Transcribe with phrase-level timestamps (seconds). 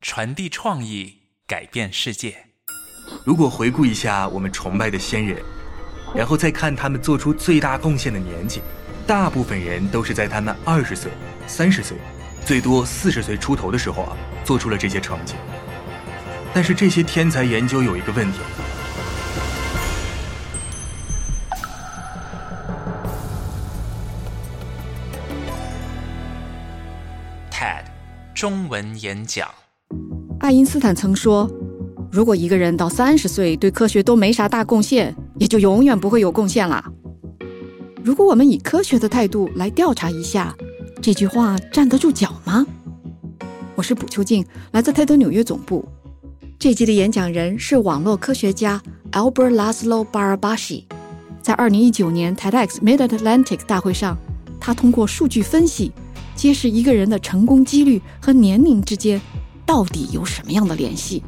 [0.00, 2.46] 传递创意，改变世界。
[3.24, 5.42] 如果回顾一下我们崇拜的先人，
[6.14, 8.62] 然后再看他们做出最大贡献的年纪，
[9.08, 11.10] 大部分人都是在他们二十岁、
[11.48, 11.98] 三十岁，
[12.46, 15.34] 最多四十岁出头的时候啊，做出了这些成绩。
[16.54, 18.38] 但是这些天才研究有一个问题。
[27.50, 27.84] TED
[28.32, 29.52] 中文演讲。
[30.48, 31.46] 爱因斯坦曾说
[32.10, 36.82] ：“如果一个人到三十岁对科学都没啥大贡献，也就永远不会有贡献啦。”
[38.02, 40.56] 如果我们以科学的态度来调查一下，
[41.02, 42.66] 这句话站得住脚吗？
[43.74, 45.84] 我是卜秋静，来自泰德纽约总部。
[46.58, 48.80] 这集的演讲人是网络科学家
[49.12, 50.84] Albert Laszlo Barabashi。
[51.42, 54.16] 在二零一九年 TEDx Mid Atlantic 大会上，
[54.58, 55.92] 他通过数据分析，
[56.34, 59.20] 揭示一个人的成功几率和年龄之间
[59.67, 61.23] 到底有什么样的联系。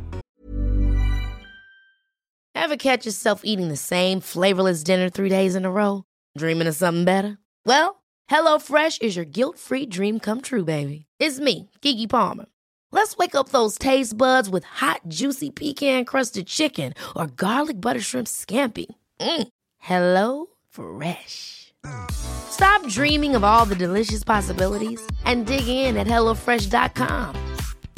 [2.53, 6.03] Ever catch yourself eating the same flavorless dinner three days in a row?
[6.37, 7.37] Dreaming of something better?
[7.65, 11.05] Well, HelloFresh is your guilt free dream come true, baby.
[11.19, 12.45] It's me, Gigi Palmer.
[12.91, 18.01] Let's wake up those taste buds with hot, juicy pecan crusted chicken or garlic butter
[18.01, 18.85] shrimp scampi.
[19.19, 19.47] Mm.
[19.77, 21.73] Hello Fresh.
[22.09, 27.48] Stop dreaming of all the delicious possibilities and dig in at HelloFresh.com.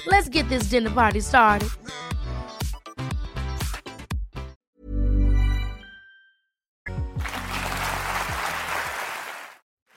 [0.05, 1.71] Let's get this dinner party started.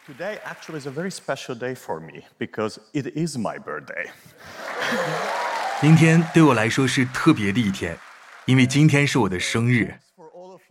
[0.05, 4.11] Today actually is a very special day for me because it is my birthday.
[5.81, 7.97] 今天对我来说是特别的一天，
[8.45, 9.95] 因为今天是我的生日。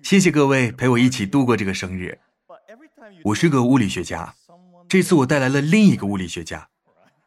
[0.05, 2.17] 谢谢各位陪我一起度过这个生日。
[3.25, 4.33] 我是个物理学家，
[4.89, 6.69] 这次我带来了另一个物理学家，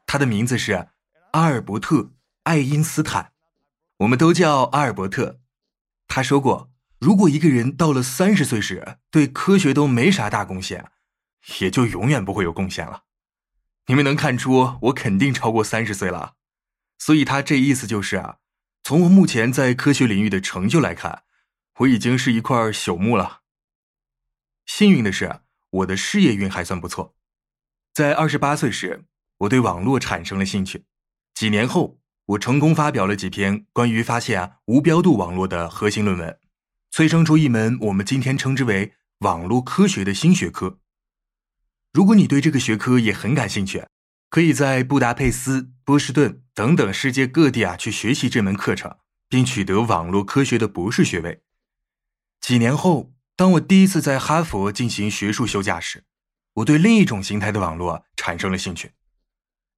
[0.06, 0.88] 他的名字是
[1.32, 1.96] 阿尔伯特·
[2.44, 3.34] 爱因斯坦，
[3.98, 5.40] 我们都叫阿尔伯特。
[6.08, 10.90] 他说过，如果一个人到了三十岁时对科学都没啥大贡献，
[11.60, 13.04] 也就永远不会有贡献了。
[13.88, 16.36] 你们能看出我肯定超过三十岁了，
[16.98, 18.38] 所以他这意思就是啊，
[18.84, 21.24] 从我目前在科学领域的成就来看，
[21.80, 23.42] 我已经是一块朽木了。
[24.66, 27.16] 幸运的是，我的事业运还算不错。
[27.94, 29.06] 在二十八岁时，
[29.40, 30.87] 我对网络产生了兴趣。
[31.38, 36.40] 几年后，我成功发表了几篇关于发现啊无标度网络的核心论文，
[36.90, 40.80] 催生出一门我们今天称之为网络科学的新学科。
[41.94, 43.86] 如果你对这个学科也很感兴趣，
[44.32, 48.98] 可以在布达佩斯、波士顿等等世界各地啊去学习这门课程，
[49.30, 51.44] 并取得网络科学的博士学位。
[52.42, 56.04] 几年后，当我第一次在哈佛进行学术休假时，
[56.56, 58.94] 我对另一种形态的网络产生了兴趣。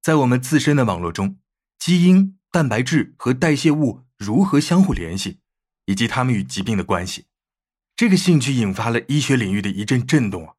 [0.00, 1.36] 在我们自身的网络中，
[1.80, 5.40] 基因、蛋白质和代谢物如何相互联系，
[5.86, 7.26] 以及它们与疾病的关系。
[7.96, 10.54] 这个兴趣引发了医学领域的一阵震动啊！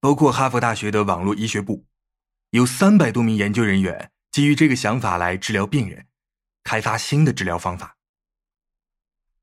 [0.00, 1.86] 包括哈佛大学的网络医学部，
[2.50, 6.08] 有三百多名研究人员基于这个想法来治疗病人，
[6.64, 7.96] 开发新的治疗方法。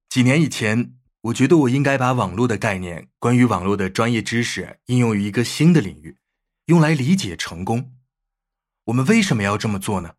[0.09, 6.17] 几年以前，我觉得我应该把网络的概念、关于网络的专业知识应用于一个新的领域，
[6.65, 7.95] 用来理解成功。
[8.85, 10.15] 我们为什么要这么做呢？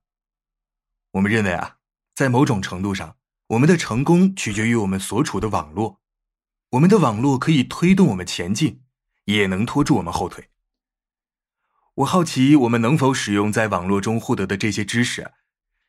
[1.15, 1.79] 我们认为啊，
[2.15, 3.17] 在某种程度上，
[3.49, 6.01] 我们的成功取决于我们所处的网络，
[6.71, 8.83] 我们的网络可以推动我们前进。
[9.27, 10.51] 也能拖住我们后腿。
[11.95, 15.33] 我好奇，我们能否使用在网络中获得的这些知识，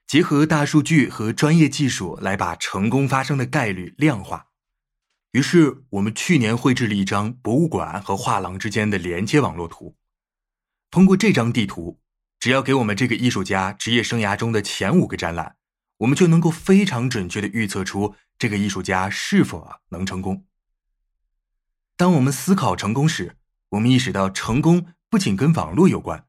[0.07, 4.47] 结合大数据和专业技术，来把成功发生的概率量化。
[5.33, 9.97] 于是，我们去年绘制了一张博物馆和画廊之间的连接网络图。
[10.89, 11.99] 通过这张地图，
[12.45, 15.55] 只要给我们这个艺术家职业生涯中的前五个展览，
[15.97, 20.45] 我们就能够非常准确的预测出这个艺术家是否能成功。
[21.97, 23.37] 当我们思考成功时，
[23.69, 26.27] 我们意识到成功不仅跟网络有关，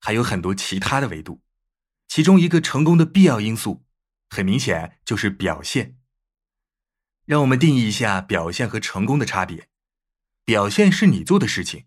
[0.00, 1.42] 还有很多其他的维度。
[2.08, 3.84] 其中一个成功的必要因素，
[4.30, 5.98] 很明显就是表现。
[7.26, 9.68] 让我们定义一下表现和成功的差别。
[10.46, 11.84] 表现是你做的事情，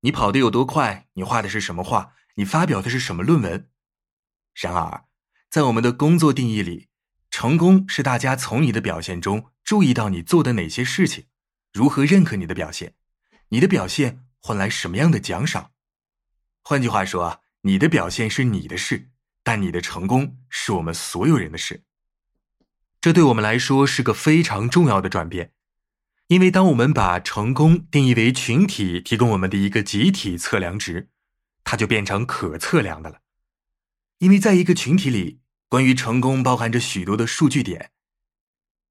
[0.00, 3.68] 你跑得有多快，你画的是什么画，你发表的是什么论文。
[4.54, 5.04] 然而，
[5.50, 6.88] 在我们的工作定义里，
[7.30, 11.26] 成功是大家从你的表现中注意到你做的哪些事情，
[11.72, 12.94] 如何认可你的表现，
[13.48, 15.72] 你的表现换来什么样的奖赏。
[16.62, 19.10] 换句话说，你的表现是你的事，
[19.42, 21.82] 但你的成功是我们所有人的事。
[23.00, 25.54] 这对我们来说是个非常重要的转变，
[26.28, 31.10] 因为当我们把成功定义为群体提供我们的一个集体测量值，
[31.70, 33.20] 它就变成可测量的了。
[34.20, 37.92] 因为在一个群体里，关于成功包含着许多的数据点，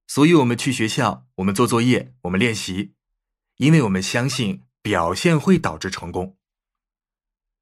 [0.06, 2.94] 所以我们去学校，我们做作业，我们练习，
[3.56, 6.38] 因为我们相信表现会导致成功。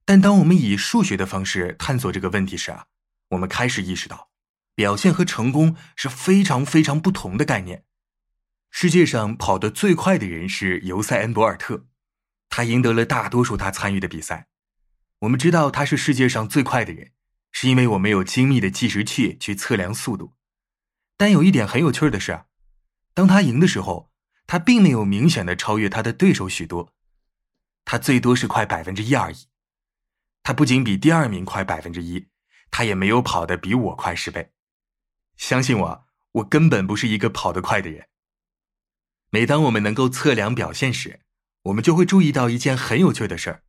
[0.04, 2.88] 但当我们以数学的方式探索这个问题时啊，
[3.30, 4.30] 我们开始意识到，
[4.76, 7.86] 表现和成功是非常非常不同的概念。
[8.70, 11.86] 世界上跑得最快的人是尤塞恩·博尔特，
[12.50, 14.50] 他赢得了大多数他参与的比赛。
[15.25, 17.12] 我们知道他是世界上最快的人。
[17.57, 20.33] 是因为我没有精密的计时器去测量速度，
[21.16, 22.44] 但有一点很有趣的是，
[23.13, 24.12] 当他赢的时候，
[24.45, 26.94] 他并没有明显的超越他的对手许多，
[27.86, 29.48] 他最多是快百分之一而已。
[30.44, 32.27] 他不仅比第二名快百分之一，
[32.69, 34.51] 他也没有跑得比我快十倍。
[35.38, 38.10] 相信我，我根本不是一个跑得快的人。
[39.30, 41.22] 每当我们能够测量表现时，
[41.63, 43.63] 我们就会注意到一件很有趣的事儿，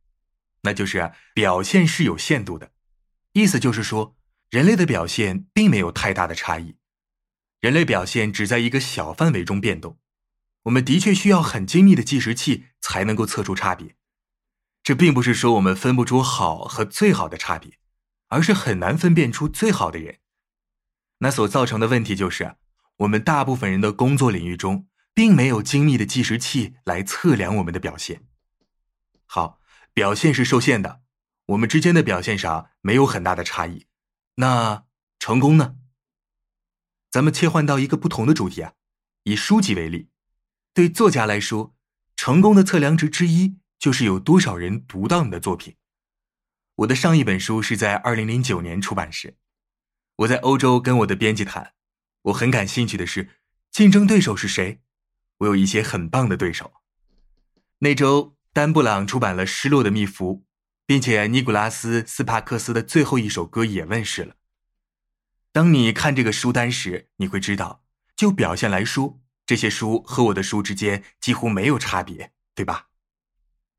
[0.67, 2.73] 那就是表现是有限度的。
[3.31, 4.17] 意思就是说，
[4.49, 6.75] 人类的表现并没有太大的差异，
[7.61, 9.97] 人类表现只在一个小范围中变动。
[10.63, 13.95] 我们的确需要很精密的计时器才能够测出差别。
[14.83, 17.77] 这并不是说我们分不出好和最好的差别，
[18.27, 20.17] 而是很难分辨出最好的人。
[21.19, 22.57] 那所造成的问题就是，
[22.97, 28.23] 我们大部分人的工作领域中并没有精密的计时器来测量我们的表现。
[29.25, 29.56] 好，
[29.97, 31.01] 表现是受限的。
[31.47, 33.87] 我们之间的表现上没有很大的差异，
[34.35, 34.85] 那
[35.17, 35.77] 成功呢？
[37.09, 38.73] 咱们切换到一个不同的主题啊，
[39.23, 40.11] 以书籍为例，
[40.71, 41.75] 对作家来说，
[42.15, 45.77] 成功的测量值之一就是有多少人读到你的作品。
[46.75, 49.35] 我的上一本书是在二零零九年出版时，
[50.17, 51.73] 我在欧洲跟我的编辑谈，
[52.21, 53.31] 我很感兴趣的是
[53.71, 54.79] 竞争对手是谁，
[55.39, 56.71] 我有一些很棒的对手。
[57.79, 60.29] 那周丹布朗出版了《失落的蜜蜂》。
[60.87, 64.35] 并且尼古拉斯·斯帕克斯的最后一首歌也问世了。
[65.51, 67.83] 当你看这个书单时，你会知道，
[68.15, 72.87] 就表现来说，这些书和我的书之间几乎没有差别，对吧？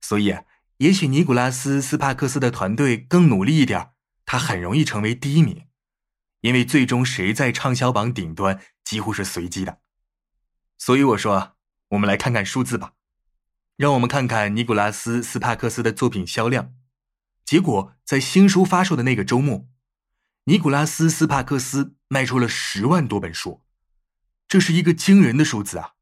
[0.02, 0.36] 所以，
[0.76, 3.94] 也许尼古拉斯·斯帕克斯的团队更努力一点，
[4.26, 5.66] 他很容易成为第一名，
[6.42, 9.80] 因为最终谁在畅销榜顶端几乎是随机的。
[10.76, 11.56] 所以我说，
[11.88, 12.92] 我们来看看数字吧，
[13.78, 16.74] 让我们看看尼古拉斯·斯帕克斯的作品销量。
[17.44, 19.68] 结果，在新书发售的那个周末，
[20.46, 23.62] 尼古拉斯·斯帕克斯卖出了十万多本书，
[24.48, 25.92] 这是一个惊人的数字啊！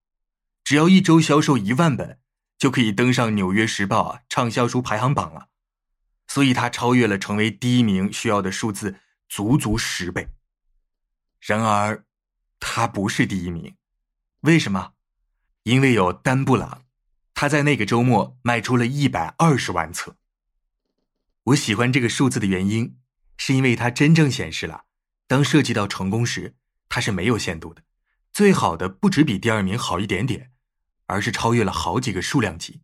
[0.65, 2.19] 只要一周销售一万本，
[2.57, 5.51] 就可以登上《纽约时报》啊畅销书排行榜了。
[6.27, 10.29] 所以，他超越了成为第一名需要的数字足足十倍。
[11.41, 12.07] 然而，
[12.59, 13.77] 他不是第一名，
[14.41, 14.95] 为什么？
[15.65, 16.86] 因为有丹布朗，
[17.39, 20.17] 他在那个周末卖出了一百二十万册。
[21.45, 22.99] 我喜欢这个数字的原因，
[23.37, 24.87] 是因为它真正显示了，
[25.27, 26.57] 当涉及到成功时，
[26.89, 27.83] 它是没有限度的。
[28.33, 30.51] 最好的不止比第二名好一点点，
[31.09, 32.81] 而是超越了好几个数量级。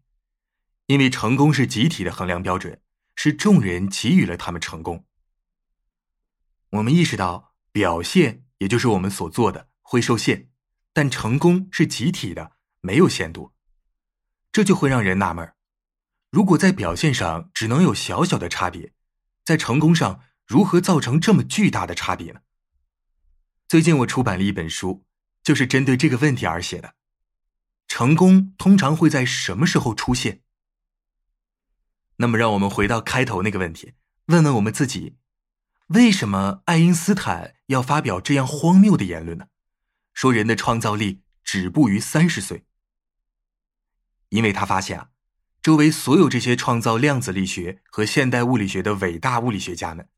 [0.85, 2.82] 因为成功是集体的衡量标准，
[3.16, 5.06] 是众人给予了他们成功。
[6.73, 10.50] 我们意识到表现，也就是我们所做的会受限，
[10.92, 13.51] 但成功是集体的，没有限度，
[14.52, 15.54] 这就会让人纳闷。
[16.30, 18.92] 如果在表现上只能有小小的差别，
[19.44, 22.40] 在成功上如何造成这么巨大的差别呢？
[23.66, 25.04] 最近我出版了一本书，
[25.42, 26.94] 就是针对这个问题而写的。
[27.88, 30.42] 成功通常会在什么时候出现？
[32.16, 33.94] 那么，让我们回到开头那个问题，
[34.26, 35.16] 问问我们自己：
[35.88, 39.47] 为什么爱因斯坦要发表这样荒谬的言论呢？
[40.14, 42.64] 说人的创造力止步于三十岁？
[44.32, 45.08] 因为他发现啊。
[45.62, 50.08] 周围所有这些创造量子力学和现代物理学的伟大物理学家们，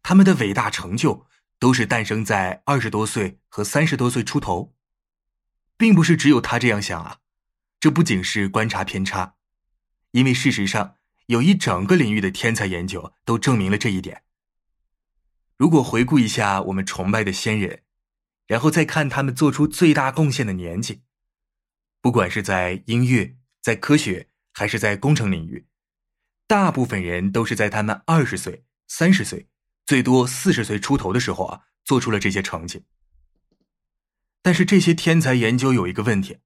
[0.00, 1.26] 他们的伟大成就
[1.58, 4.72] 都是诞生在二十多岁和三十多岁出头，
[5.76, 7.16] 并不是只有他这样想啊。
[7.80, 9.34] 这不仅是观察偏差，
[10.12, 14.22] 因为事实上有一整个领域的天才研究都证明了这一点。
[15.56, 17.82] 如果回顾一下我们崇拜的先人，
[18.46, 21.02] 然后再看他们做出最大贡献的年纪，
[22.00, 24.28] 不管是在音乐，在科学。
[24.52, 25.68] 还是在工程领域，
[26.46, 29.48] 大部分人都是在他们二十岁、三十岁，
[29.86, 32.84] 最多四十岁出头的时候啊，做出了这些成绩。
[34.42, 36.40] 但是这些天才研究有一个问题，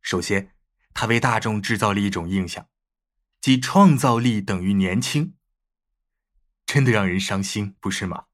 [0.00, 0.54] 首先，
[0.94, 2.68] 他为大众制造了一种印象，
[3.40, 5.34] 即创造力等于年轻。
[6.64, 8.26] 真的让人伤心，不是吗？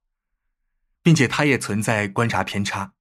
[1.02, 2.92] 并且他也存在观察偏差，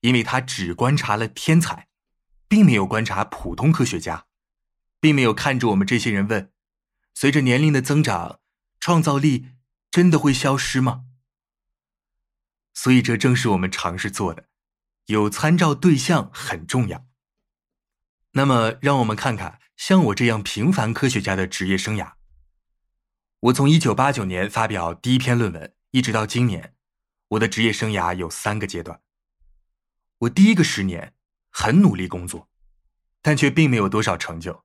[0.00, 1.88] 因为他只观察了天才，
[2.52, 4.26] 并没有观察普通科学家，
[5.00, 6.52] 并没有看着我们这些人问：
[7.14, 8.40] 随着年龄的增长，
[8.78, 9.52] 创造力
[9.90, 11.06] 真的会消失吗？
[12.74, 14.50] 所以这正是我们尝试做的，
[15.06, 17.06] 有参照对象很重要。
[18.32, 22.12] 那么，让我们看看像我这样平凡科学家的职业生涯。
[23.40, 26.76] 我从一九八九年发表第一篇论文，一直到今年。
[27.28, 29.00] 我的职业生涯有三个阶段。
[30.18, 31.14] 我第一个十年
[31.52, 32.48] 很努力工作，
[33.20, 34.64] 但却并没有多少成就，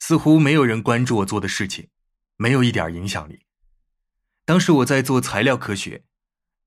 [0.00, 1.90] 似乎没有人关注我做的事情，
[2.36, 3.44] 没有一点影响力。
[4.44, 6.04] 当时我在做材料科学，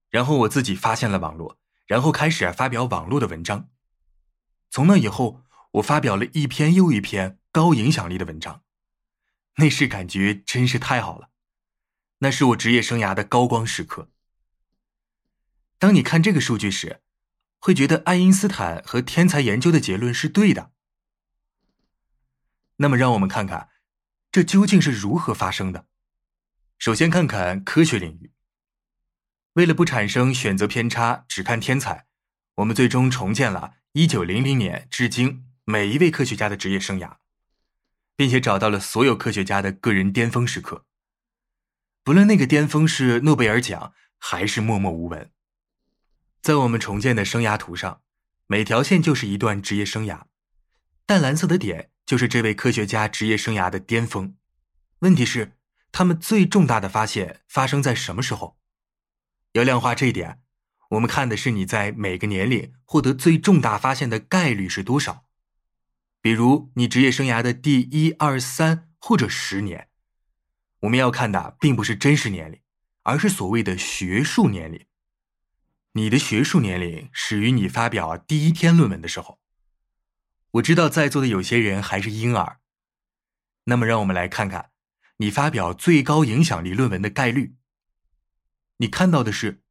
[0.09, 3.69] 然后我自己发现了网络，然后开始发表网络的文章。
[4.69, 8.63] 从那以后，我发表了一篇又一篇高影响力的文章，
[9.55, 11.29] 那时感觉真是太好了，
[12.19, 14.11] 那是我职业生涯的高光时刻。
[15.77, 17.01] 当你看这个数据时，
[17.59, 20.71] 会觉得爱因斯坦和天才研究的结论是对的。
[22.77, 23.69] 那么，让我们看看
[24.31, 25.85] 这究竟是如何发生的。
[26.77, 28.31] 首先，看看科学领域。
[29.53, 32.05] 为了不产生选择偏差，只看天才，
[32.55, 37.17] 我们最终重建了1900年至今每一位科学家的职业生涯，
[38.15, 40.85] 并且找到了所有科学家的个人巅峰时刻。
[42.03, 45.29] 不论那个巅峰是诺贝尔奖还是默默无闻。
[46.41, 48.01] 在我们重建的生涯图上，
[48.47, 50.23] 每条线就是一段职业生涯，
[51.05, 54.35] 淡蓝色的点就是这位科学家职业生涯的巅峰。
[54.99, 55.57] 问题是，
[55.91, 58.57] 他们最重大的发现发生在什么时候？
[59.53, 60.41] 要量化这一点，
[60.91, 65.25] 我们看的是你在每个年龄获得最重大发现的概率是多少。
[66.21, 69.89] 比如，你职业生涯的第一、二、三或者十年，
[70.81, 72.59] 我们要看的并不是真实年龄，
[73.03, 74.85] 而是所谓的学术年龄。
[75.99, 79.41] 你的学术年龄始于你发表第一篇论文的时候。
[80.51, 82.59] 我知道在座的有些人还是婴儿，
[83.65, 84.71] 那么让我们来看看
[85.17, 87.57] 你发表最高影响力论文的概率。
[88.77, 89.61] 你看到的是，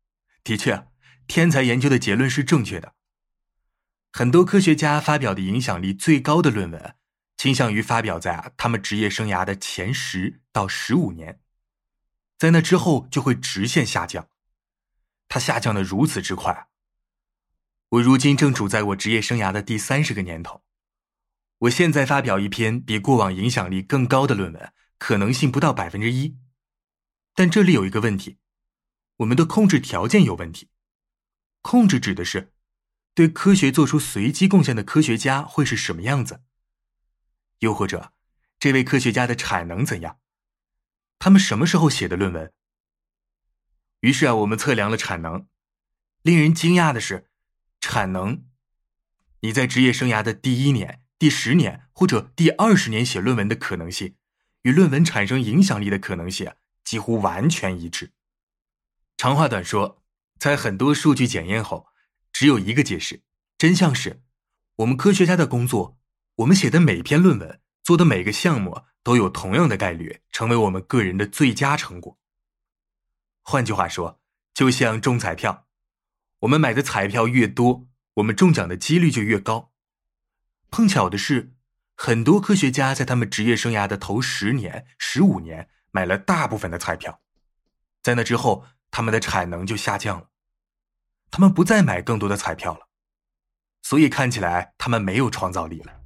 [0.44, 0.86] 的确，
[1.26, 2.92] 天才研究的结论是正确的。
[4.12, 6.94] 很多科学家发表的影响力最高的论文，
[7.38, 11.40] 倾向于发表在他们职业生涯的前十到十五年，
[12.36, 14.28] 在那之后就会直线下降。
[15.28, 16.68] 它下降的如此之快。
[17.90, 20.62] 我如今正处在我职业生涯的第三十个年头，
[21.60, 26.38] 我现在发表一篇比过往影响力更高的论文，可能性不到百分之一。
[27.34, 28.38] 但这里有一个问题，
[29.18, 30.68] 我们的控制条件有问题。
[31.62, 32.52] 控制指的是，
[33.14, 36.42] 对科学做出随机贡献的科学家会是什么样子？
[37.60, 38.12] 又或者，
[38.58, 40.18] 这位科学家的产能怎样？
[41.18, 42.52] 他们什么时候写的论文？
[44.00, 45.46] 于是啊，我们测量了产能。
[46.22, 47.28] 令人惊讶的是，
[47.80, 48.44] 产能，
[49.40, 54.16] 你在职业生涯的第一年、第十年或者第二十年写论文的可能性，
[54.62, 56.52] 与论文产生影响力的可能性
[56.84, 58.12] 几乎完全一致。
[59.16, 60.02] 长话短说，
[60.38, 61.86] 在很多数据检验后，
[62.32, 63.22] 只有一个解释：
[63.56, 64.22] 真相是，
[64.76, 65.98] 我们科学家的工作，
[66.36, 72.18] 我们写的每篇论文、做的每个项目，都有同样的概率成为我们个人的最佳成果。
[73.50, 74.20] 换句话说，
[74.52, 75.66] 就像中彩票，
[76.40, 79.72] 我们买的彩票越多，我们中奖的几率就越高。
[80.70, 81.54] 碰巧的是，
[81.94, 87.22] 很多科学家在他们职业生涯的头十年、十五年买了大部分的彩票，
[88.02, 90.28] 在那之后，他们的产能就下降了，
[91.30, 92.88] 他们不再买更多的彩票了，
[93.80, 96.02] 所以看起来他们没有创造力了。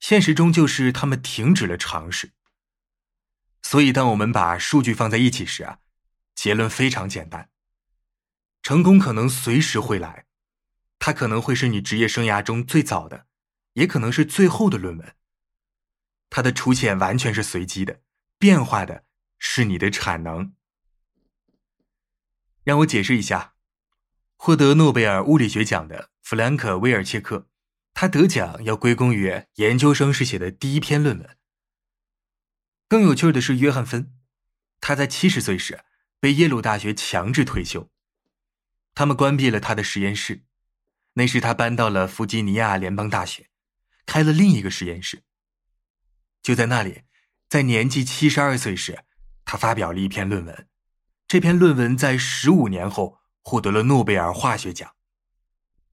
[0.00, 2.32] 现实中就是他们停止了尝试。
[3.60, 5.80] 所以，当我们把数据放在一起时啊。
[6.38, 7.50] 结论非常简单，
[8.62, 10.26] 成功可能随时会来，
[11.00, 13.26] 它可能会是你职业生涯中最早的，
[13.72, 15.16] 也可能是最后的论文。
[16.30, 18.02] 它的出现完全是随机的，
[18.38, 19.04] 变化的
[19.40, 20.54] 是你的产能。
[22.62, 23.54] 让我解释一下，
[24.36, 27.48] 获得诺贝尔物理学奖的弗兰克·威尔切克，
[27.92, 31.36] 他得奖要归功于研究生时写的第一篇论文。
[32.86, 34.14] 更有趣的是，约翰芬，
[34.80, 35.84] 他在七十岁时。
[36.20, 37.90] 被耶鲁大学强制退休，
[38.94, 40.44] 他们关闭了他的实验室。
[41.14, 43.48] 那时他搬到了弗吉尼亚联邦大学，
[44.06, 45.24] 开了另一个实验室。
[46.42, 47.02] 就在那里，
[47.48, 49.04] 在年纪七十二岁时，
[49.44, 50.68] 他发表了一篇论文，
[51.26, 54.94] 这篇论文在十五年后获得了诺贝尔化学奖。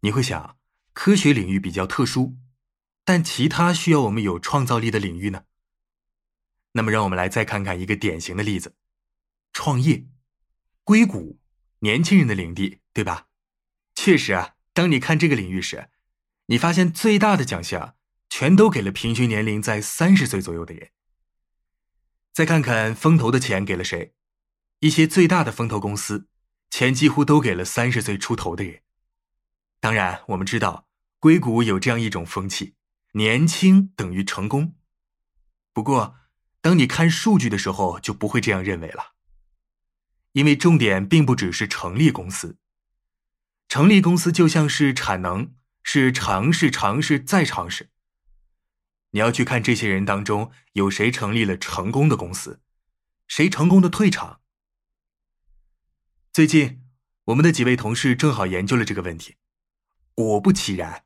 [0.01, 0.57] 你会想，
[0.93, 2.37] 科学领域比较特殊，
[3.03, 5.45] 但其他需要我们有创造力的领域呢？
[6.73, 8.75] 那么，让我们来再看看一个典型的例子：
[9.53, 10.05] 创业。
[10.85, 11.39] 硅谷，
[11.79, 13.25] 年轻人的领地，对吧？
[13.95, 15.89] 确实啊，当你看这个领域时，
[16.45, 17.95] 你发现最大的奖项
[18.29, 20.91] 全都给了平均年龄在三十岁左右的人。
[22.31, 24.13] 再看看风投的钱给了谁？
[24.81, 26.27] 一些最大的风投公司，
[26.69, 28.83] 钱几乎都给了三十岁出头的人。
[29.79, 30.87] 当然，我们知道
[31.17, 32.75] 硅谷有这样一种风气：
[33.13, 34.75] 年轻等于成功。
[35.73, 36.17] 不过，
[36.61, 39.14] 当你看数据的时候，就不会这样认为了。
[40.35, 42.57] 因为重点并不只是成立公司，
[43.69, 47.89] 成立公司就像是产能，是尝试、尝试再尝试。
[49.11, 52.59] 你要去看这些人当中有谁成立了成功的公司，
[53.29, 54.41] 谁成功的退场。
[56.33, 56.83] 最近，
[57.27, 59.37] 我们的几位同事正好研究了这个问题，
[60.15, 61.05] 果不其然，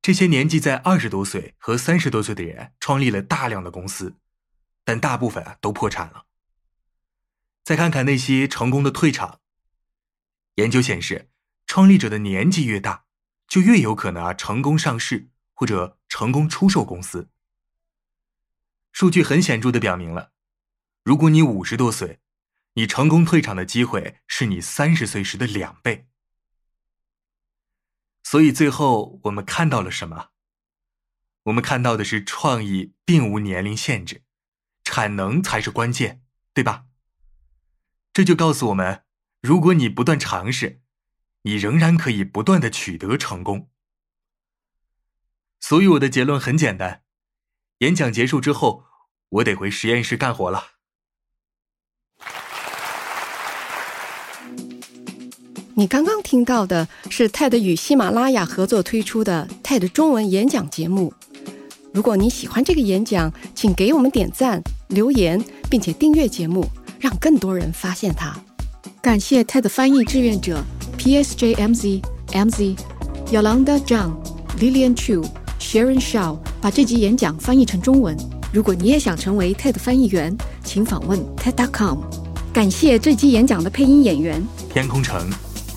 [0.00, 4.16] 这些年纪在二十多岁和三十多岁的人创立了大量的公司，
[4.84, 6.24] 但大部分都破产了。
[7.68, 9.42] 再看看那些成功的退场。
[10.54, 11.28] 研究显示，
[11.66, 13.04] 创立者的年纪越大，
[13.46, 17.28] 就越有可能啊成功上市或者成功出售公司。
[18.90, 20.32] 数据很显著的表明了，
[21.02, 22.20] 如果你五十多岁，
[22.72, 26.08] 你成功退场的机会是你三十岁时的两倍。
[28.22, 30.30] 所以最后我们看到了什么？
[31.42, 34.22] 我们看到的是创意并无年龄限制，
[34.82, 36.22] 产能才是关键，
[36.54, 36.86] 对吧？
[38.18, 39.02] 这就告诉我们，
[39.40, 40.80] 如果你不断尝试，
[41.42, 43.68] 你仍然可以不断的取得成功。
[45.60, 47.02] 所以我的结论很简单：
[47.78, 48.86] 演讲结束之后，
[49.28, 50.70] 我得回实验室干活了。
[55.76, 61.14] 你刚刚听到的是 TED 与喜马拉雅合作推出的 TED 中文演讲节目。
[61.94, 66.68] 如果你喜欢这个演讲，请给我们点赞、留言，并且订阅节目。
[67.08, 68.36] 让更多人发现它。
[69.00, 70.62] 感谢 TED 翻译志愿者
[70.98, 72.76] PSJMZ MZ
[73.32, 74.12] Yolanda Zhang
[74.58, 75.24] Lilian Chu
[75.58, 78.14] Sharon Shaw 把这集演讲翻译成中文。
[78.52, 82.00] 如果你也想成为 TED 翻译员，请访问 TED.com。
[82.52, 85.30] 感谢这集演讲的配音演员天空城。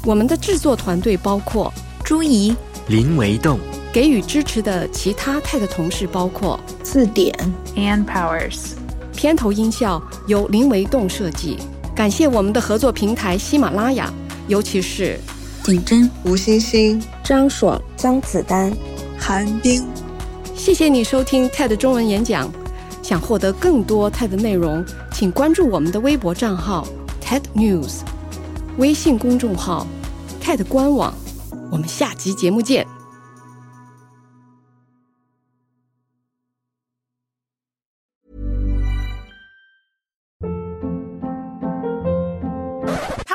[0.03, 2.53] 我们的制作团队包括朱怡、
[2.89, 3.57] 林维栋。
[3.93, 7.33] 给予支持的其他 TED 同事包括字典
[7.75, 8.80] Ann Powers。
[9.21, 11.55] 片头音效由林维栋设计，
[11.95, 14.12] 感谢我们的合作平台喜马拉雅，
[14.47, 15.19] 尤其是
[15.63, 18.73] 景真、吴欣欣、张爽、张子丹、
[19.19, 19.86] 韩冰。
[20.55, 22.51] 谢谢你收听 TED 中文演讲。
[23.03, 26.88] 想获得更多 TED 内容，请关注我们的微博账号
[27.23, 27.99] TED News，
[28.77, 29.86] 微信公众号
[30.43, 31.13] TED 官网。
[31.71, 33.00] 我们下集节目见。